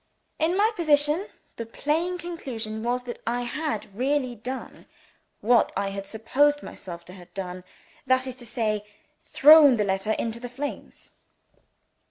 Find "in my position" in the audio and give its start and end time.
0.39-1.27